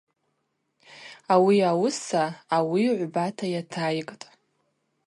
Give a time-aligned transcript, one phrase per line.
[1.33, 2.23] Ауи ауыса
[2.57, 4.25] ауи гӏвбата йатайкӏтӏ.